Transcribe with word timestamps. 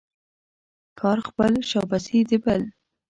کار 0.99 1.17
خپل، 1.27 1.51
شاباسي 1.69 2.19
د 2.29 2.31
بل. 2.43 2.61